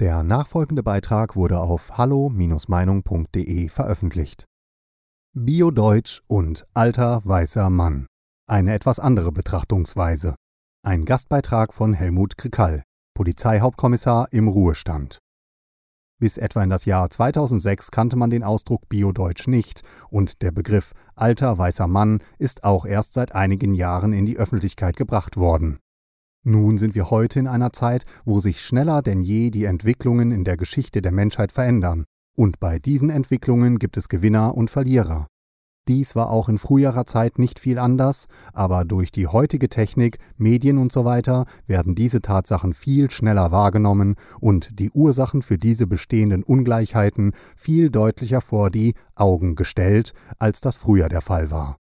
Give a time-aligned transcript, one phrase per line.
[0.00, 4.46] Der nachfolgende Beitrag wurde auf hallo-meinung.de veröffentlicht.
[5.34, 8.06] Bio-Deutsch und alter weißer Mann.
[8.48, 10.36] Eine etwas andere Betrachtungsweise.
[10.82, 12.82] Ein Gastbeitrag von Helmut Krikall,
[13.12, 15.18] Polizeihauptkommissar im Ruhestand.
[16.18, 20.94] Bis etwa in das Jahr 2006 kannte man den Ausdruck Bio-Deutsch nicht und der Begriff
[21.14, 25.78] alter weißer Mann ist auch erst seit einigen Jahren in die Öffentlichkeit gebracht worden.
[26.42, 30.44] Nun sind wir heute in einer Zeit, wo sich schneller denn je die Entwicklungen in
[30.44, 32.04] der Geschichte der Menschheit verändern.
[32.34, 35.26] Und bei diesen Entwicklungen gibt es Gewinner und Verlierer.
[35.86, 40.78] Dies war auch in früherer Zeit nicht viel anders, aber durch die heutige Technik, Medien
[40.78, 46.42] und so weiter werden diese Tatsachen viel schneller wahrgenommen und die Ursachen für diese bestehenden
[46.42, 51.76] Ungleichheiten viel deutlicher vor die Augen gestellt, als das früher der Fall war.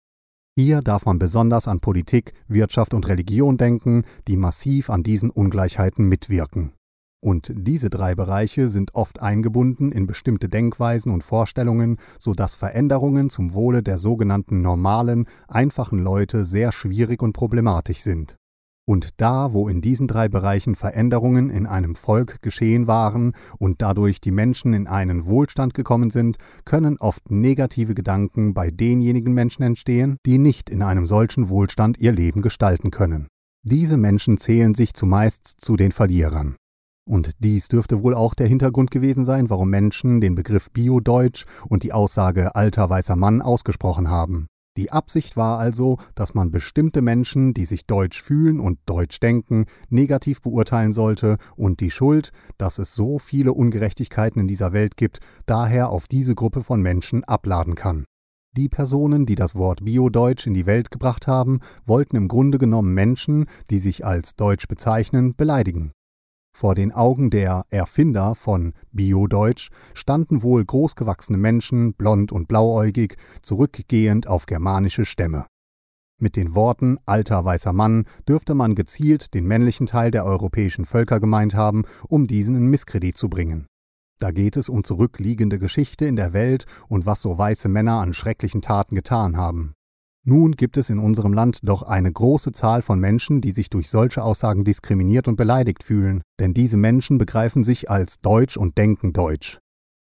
[0.57, 6.07] Hier darf man besonders an Politik, Wirtschaft und Religion denken, die massiv an diesen Ungleichheiten
[6.07, 6.71] mitwirken.
[7.21, 13.29] Und diese drei Bereiche sind oft eingebunden in bestimmte Denkweisen und Vorstellungen, so dass Veränderungen
[13.29, 18.37] zum Wohle der sogenannten normalen, einfachen Leute sehr schwierig und problematisch sind.
[18.87, 24.21] Und da, wo in diesen drei Bereichen Veränderungen in einem Volk geschehen waren und dadurch
[24.21, 30.17] die Menschen in einen Wohlstand gekommen sind, können oft negative Gedanken bei denjenigen Menschen entstehen,
[30.27, 33.27] die nicht in einem solchen Wohlstand ihr Leben gestalten können.
[33.63, 36.55] Diese Menschen zählen sich zumeist zu den Verlierern.
[37.07, 41.81] Und dies dürfte wohl auch der Hintergrund gewesen sein, warum Menschen den Begriff Bio-Deutsch und
[41.81, 44.47] die Aussage alter weißer Mann ausgesprochen haben.
[44.77, 49.65] Die Absicht war also, dass man bestimmte Menschen, die sich deutsch fühlen und deutsch denken,
[49.89, 55.19] negativ beurteilen sollte und die Schuld, dass es so viele Ungerechtigkeiten in dieser Welt gibt,
[55.45, 58.03] daher auf diese Gruppe von Menschen abladen kann.
[58.57, 62.93] Die Personen, die das Wort Bio-Deutsch in die Welt gebracht haben, wollten im Grunde genommen
[62.93, 65.91] Menschen, die sich als deutsch bezeichnen, beleidigen.
[66.55, 74.29] Vor den Augen der Erfinder von Bio-Deutsch standen wohl großgewachsene Menschen, blond und blauäugig, zurückgehend
[74.29, 75.47] auf germanische Stämme.
[76.17, 81.19] Mit den Worten alter weißer Mann dürfte man gezielt den männlichen Teil der europäischen Völker
[81.19, 83.67] gemeint haben, um diesen in Misskredit zu bringen.
[84.17, 88.13] Da geht es um zurückliegende Geschichte in der Welt und was so weiße Männer an
[88.13, 89.74] schrecklichen Taten getan haben.
[90.27, 93.91] Nun gibt es in unserem Land doch eine große Zahl von Menschen, die sich durch
[93.91, 99.13] solche Aussagen diskriminiert und beleidigt fühlen, denn diese Menschen begreifen sich als deutsch und denken
[99.13, 99.59] deutsch.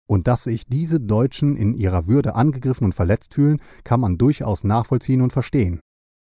[0.07, 4.63] Und dass sich diese Deutschen in ihrer Würde angegriffen und verletzt fühlen, kann man durchaus
[4.63, 5.81] nachvollziehen und verstehen.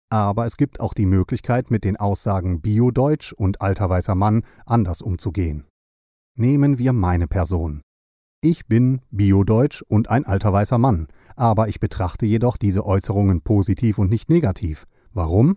[0.09, 5.03] Aber es gibt auch die Möglichkeit, mit den Aussagen Bio-Deutsch und alter weißer Mann anders
[5.03, 5.67] umzugehen.
[6.37, 7.83] Nehmen wir meine Person.
[8.41, 11.09] Ich bin Bio-Deutsch und ein alter weißer Mann,
[11.41, 14.87] aber ich betrachte jedoch diese Äußerungen positiv und nicht negativ.
[15.15, 15.56] Warum?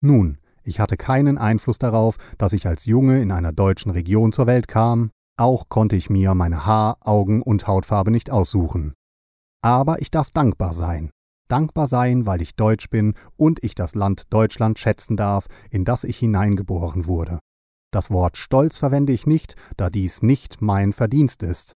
[0.00, 4.46] Nun, ich hatte keinen Einfluss darauf, dass ich als Junge in einer deutschen Region zur
[4.46, 8.94] Welt kam, auch konnte ich mir meine Haar-, Augen- und Hautfarbe nicht aussuchen.
[9.62, 11.10] Aber ich darf dankbar sein.
[11.46, 16.04] Dankbar sein, weil ich deutsch bin und ich das Land Deutschland schätzen darf, in das
[16.04, 17.38] ich hineingeboren wurde.
[17.92, 21.77] Das Wort Stolz verwende ich nicht, da dies nicht mein Verdienst ist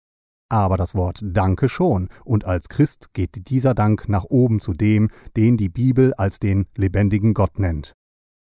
[0.50, 5.10] aber das Wort Danke schon, und als Christ geht dieser Dank nach oben zu dem,
[5.38, 7.94] den die Bibel als den lebendigen Gott nennt.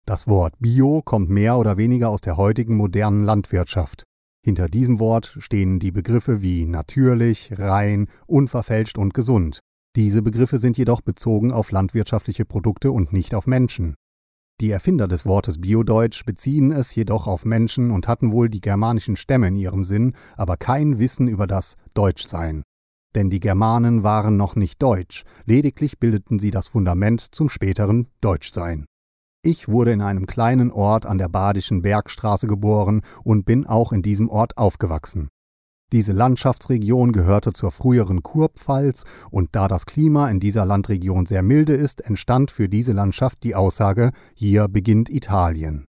[0.05, 4.05] Das Wort Bio kommt mehr oder weniger aus der heutigen modernen Landwirtschaft.
[4.44, 9.61] Hinter diesem Wort stehen die Begriffe wie natürlich, rein, unverfälscht und gesund.
[9.97, 13.94] Diese Begriffe sind jedoch bezogen auf landwirtschaftliche Produkte und nicht auf Menschen.
[14.60, 19.16] Die Erfinder des Wortes Biodeutsch beziehen es jedoch auf Menschen und hatten wohl die germanischen
[19.16, 22.62] Stämme in ihrem Sinn, aber kein Wissen über das Deutschsein.
[23.16, 28.87] Denn die Germanen waren noch nicht deutsch, lediglich bildeten sie das Fundament zum späteren Deutschsein.
[29.43, 34.03] Ich wurde in einem kleinen Ort an der Badischen Bergstraße geboren und bin auch in
[34.03, 35.28] diesem Ort aufgewachsen.
[35.94, 41.72] Diese Landschaftsregion gehörte zur früheren Kurpfalz und da das Klima in dieser Landregion sehr milde
[41.72, 45.84] ist, entstand für diese Landschaft die Aussage, hier beginnt Italien.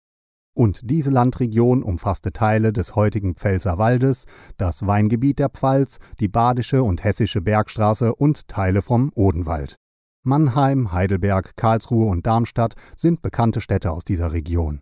[0.54, 4.26] Und diese Landregion umfasste Teile des heutigen Pfälzerwaldes,
[4.58, 9.78] das Weingebiet der Pfalz, die Badische und Hessische Bergstraße und Teile vom Odenwald.
[10.26, 14.82] Mannheim, Heidelberg, Karlsruhe und Darmstadt sind bekannte Städte aus dieser Region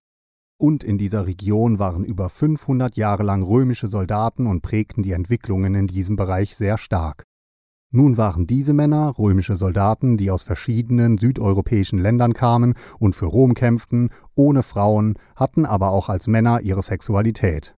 [0.61, 5.73] und in dieser Region waren über 500 Jahre lang römische Soldaten und prägten die Entwicklungen
[5.73, 7.23] in diesem Bereich sehr stark.
[7.93, 13.55] Nun waren diese Männer römische Soldaten, die aus verschiedenen südeuropäischen Ländern kamen und für Rom
[13.55, 17.73] kämpften, ohne Frauen, hatten aber auch als Männer ihre Sexualität.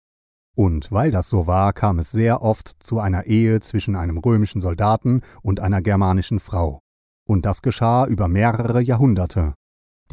[0.56, 4.62] Und weil das so war, kam es sehr oft zu einer Ehe zwischen einem römischen
[4.62, 6.79] Soldaten und einer germanischen Frau.
[7.27, 9.53] Und das geschah über mehrere Jahrhunderte.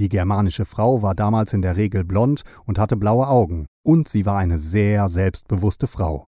[0.00, 4.24] Die germanische Frau war damals in der Regel blond und hatte blaue Augen, und sie
[4.24, 6.24] war eine sehr selbstbewusste Frau.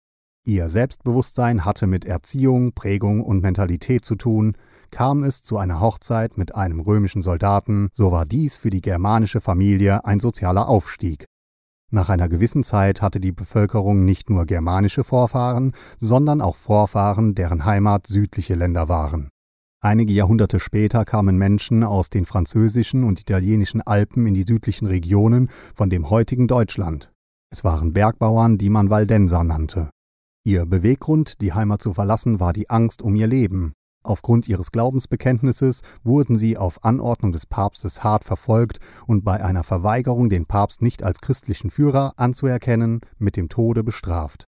[0.46, 4.56] Ihr Selbstbewusstsein hatte mit Erziehung, Prägung und Mentalität zu tun,
[4.90, 9.42] kam es zu einer Hochzeit mit einem römischen Soldaten, so war dies für die germanische
[9.42, 11.26] Familie ein sozialer Aufstieg.
[11.90, 17.66] Nach einer gewissen Zeit hatte die Bevölkerung nicht nur germanische Vorfahren, sondern auch Vorfahren, deren
[17.66, 19.28] Heimat südliche Länder waren.
[19.80, 25.50] Einige Jahrhunderte später kamen Menschen aus den französischen und italienischen Alpen in die südlichen Regionen
[25.72, 27.12] von dem heutigen Deutschland.
[27.52, 29.90] Es waren Bergbauern, die man Waldenser nannte.
[30.44, 33.72] Ihr Beweggrund, die Heimat zu verlassen, war die Angst um ihr Leben.
[34.02, 40.28] Aufgrund ihres Glaubensbekenntnisses wurden sie auf Anordnung des Papstes hart verfolgt und bei einer Verweigerung,
[40.28, 44.47] den Papst nicht als christlichen Führer anzuerkennen, mit dem Tode bestraft.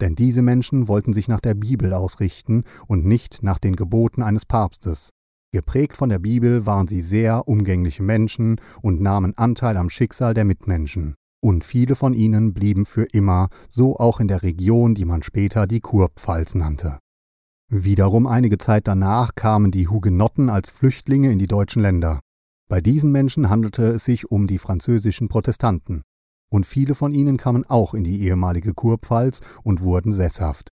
[0.00, 4.44] Denn diese Menschen wollten sich nach der Bibel ausrichten und nicht nach den Geboten eines
[4.44, 5.10] Papstes.
[5.52, 10.44] Geprägt von der Bibel waren sie sehr umgängliche Menschen und nahmen Anteil am Schicksal der
[10.44, 11.14] Mitmenschen.
[11.40, 15.66] Und viele von ihnen blieben für immer, so auch in der Region, die man später
[15.66, 16.98] die Kurpfalz nannte.
[17.68, 22.20] Wiederum einige Zeit danach kamen die Hugenotten als Flüchtlinge in die deutschen Länder.
[22.68, 26.02] Bei diesen Menschen handelte es sich um die französischen Protestanten.
[26.50, 30.70] Und viele von ihnen kamen auch in die ehemalige Kurpfalz und wurden sesshaft.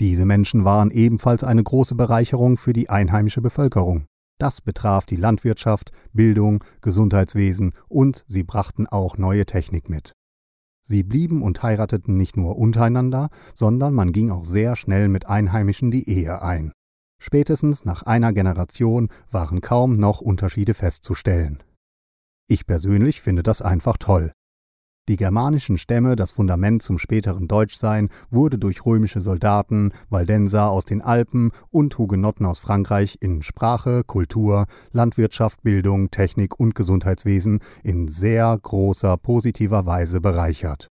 [0.00, 4.06] Diese Menschen waren ebenfalls eine große Bereicherung für die einheimische Bevölkerung.
[4.38, 10.12] Das betraf die Landwirtschaft, Bildung, Gesundheitswesen und sie brachten auch neue Technik mit.
[10.82, 15.90] Sie blieben und heirateten nicht nur untereinander, sondern man ging auch sehr schnell mit Einheimischen
[15.90, 16.72] die Ehe ein.
[17.18, 21.62] Spätestens nach einer Generation waren kaum noch Unterschiede festzustellen.
[22.46, 24.32] Ich persönlich finde das einfach toll.
[25.08, 31.00] Die germanischen Stämme, das Fundament zum späteren Deutschsein, wurde durch römische Soldaten, Waldenser aus den
[31.00, 38.58] Alpen und Hugenotten aus Frankreich in Sprache, Kultur, Landwirtschaft, Bildung, Technik und Gesundheitswesen in sehr
[38.60, 40.88] großer positiver Weise bereichert.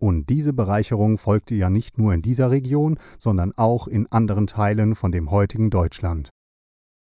[0.00, 4.96] Und diese Bereicherung folgte ja nicht nur in dieser Region, sondern auch in anderen Teilen
[4.96, 6.33] von dem heutigen Deutschland.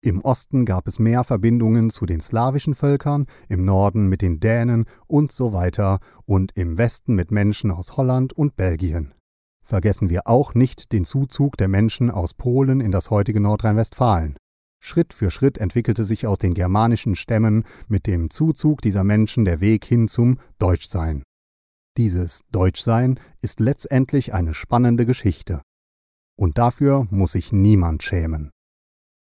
[0.07, 4.86] Im Osten gab es mehr Verbindungen zu den slawischen Völkern, im Norden mit den Dänen
[5.06, 9.13] und so weiter und im Westen mit Menschen aus Holland und Belgien.
[9.62, 14.38] Vergessen wir auch nicht den Zuzug der Menschen aus Polen in das heutige Nordrhein-Westfalen.
[14.80, 19.59] Schritt für Schritt entwickelte sich aus den germanischen Stämmen mit dem Zuzug dieser Menschen der
[19.59, 21.21] Weg hin zum Deutschsein.
[21.98, 25.59] Dieses Deutschsein ist letztendlich eine spannende Geschichte.
[26.38, 28.51] Und dafür muss sich niemand schämen.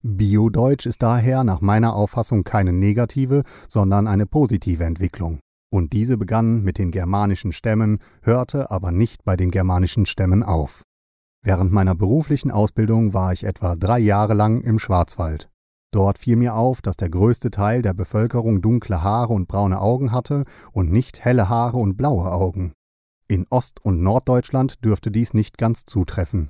[0.05, 5.39] Biodeutsch ist daher nach meiner Auffassung keine negative, sondern eine positive Entwicklung.
[5.73, 10.83] Und diese begann mit den germanischen Stämmen, hörte aber nicht bei den germanischen Stämmen auf.
[11.45, 15.49] Während meiner beruflichen Ausbildung war ich etwa drei Jahre lang im Schwarzwald.
[15.93, 20.11] Dort fiel mir auf, dass der größte Teil der Bevölkerung dunkle Haare und braune Augen
[20.11, 22.73] hatte und nicht helle Haare und blaue Augen.
[23.29, 26.49] In Ost- und Norddeutschland dürfte dies nicht ganz zutreffen.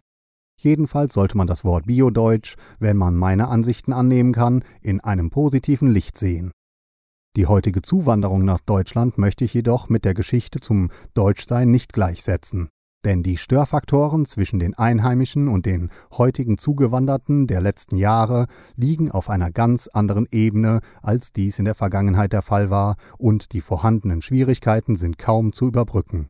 [0.56, 5.90] Jedenfalls sollte man das Wort Biodeutsch, wenn man meine Ansichten annehmen kann, in einem positiven
[5.90, 6.52] Licht sehen.
[7.36, 12.68] Die heutige Zuwanderung nach Deutschland möchte ich jedoch mit der Geschichte zum Deutschsein nicht gleichsetzen.
[13.04, 18.46] Denn die Störfaktoren zwischen den Einheimischen und den heutigen Zugewanderten der letzten Jahre
[18.76, 23.52] liegen auf einer ganz anderen Ebene, als dies in der Vergangenheit der Fall war, und
[23.54, 26.28] die vorhandenen Schwierigkeiten sind kaum zu überbrücken.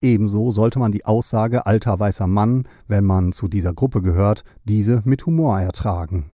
[0.00, 5.02] Ebenso sollte man die Aussage alter weißer Mann, wenn man zu dieser Gruppe gehört, diese
[5.04, 6.30] mit Humor ertragen.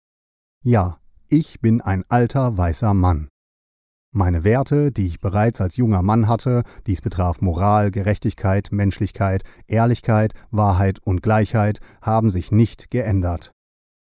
[0.62, 3.28] Ja, ich bin ein alter weißer Mann.
[4.12, 10.34] Meine Werte, die ich bereits als junger Mann hatte, dies betraf Moral, Gerechtigkeit, Menschlichkeit, Ehrlichkeit,
[10.50, 13.50] Wahrheit und Gleichheit, haben sich nicht geändert.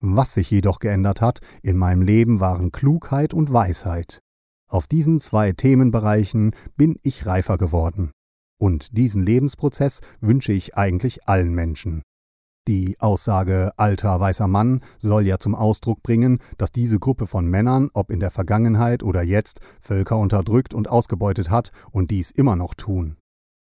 [0.02, 4.20] Was sich jedoch geändert hat in meinem Leben waren Klugheit und Weisheit.
[4.68, 8.12] Auf diesen zwei Themenbereichen bin ich reifer geworden.
[8.62, 12.04] Und diesen Lebensprozess wünsche ich eigentlich allen Menschen.
[12.68, 17.90] Die Aussage alter weißer Mann soll ja zum Ausdruck bringen, dass diese Gruppe von Männern,
[17.96, 22.76] ob in der Vergangenheit oder jetzt, Völker unterdrückt und ausgebeutet hat und dies immer noch
[22.76, 23.18] tun.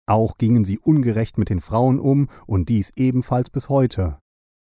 [0.06, 4.18] Auch gingen sie ungerecht mit den Frauen um und dies ebenfalls bis heute.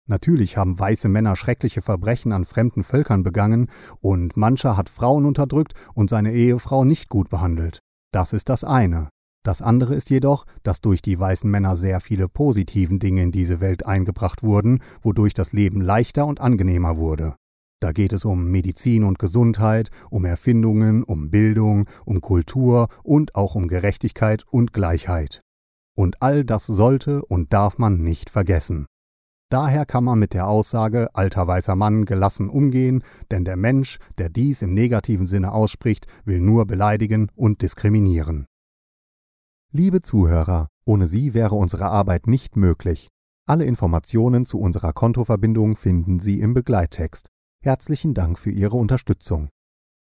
[0.07, 3.69] Natürlich haben weiße Männer schreckliche Verbrechen an fremden Völkern begangen
[4.00, 7.79] und mancher hat Frauen unterdrückt und seine Ehefrau nicht gut behandelt.
[8.13, 9.09] Das ist das eine.
[9.43, 13.60] Das andere ist jedoch, dass durch die weißen Männer sehr viele positiven Dinge in diese
[13.60, 17.36] Welt eingebracht wurden, wodurch das Leben leichter und angenehmer wurde.
[17.79, 23.55] Da geht es um Medizin und Gesundheit, um Erfindungen, um Bildung, um Kultur und auch
[23.55, 25.39] um Gerechtigkeit und Gleichheit.
[25.95, 28.86] Und all das sollte und darf man nicht vergessen.
[29.50, 34.29] Daher kann man mit der Aussage alter weißer Mann gelassen umgehen, denn der Mensch, der
[34.29, 38.45] dies im negativen Sinne ausspricht, will nur beleidigen und diskriminieren.
[39.73, 43.07] Liebe Zuhörer, ohne Sie wäre unsere Arbeit nicht möglich.
[43.47, 47.29] Alle Informationen zu unserer Kontoverbindung finden Sie im Begleittext.
[47.63, 49.47] Herzlichen Dank für Ihre Unterstützung.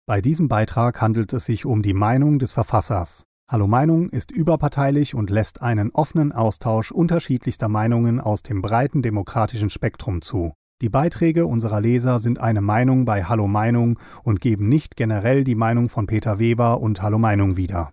[0.06, 3.24] Bei diesem Beitrag handelt es sich um die Meinung des Verfassers.
[3.46, 9.68] Hallo Meinung ist überparteilich und lässt einen offenen Austausch unterschiedlichster Meinungen aus dem breiten demokratischen
[9.68, 10.54] Spektrum zu.
[10.80, 15.56] Die Beiträge unserer Leser sind eine Meinung bei Hallo Meinung und geben nicht generell die
[15.56, 17.92] Meinung von Peter Weber und Hallo Meinung wieder.